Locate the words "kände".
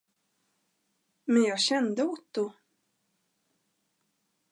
1.59-2.03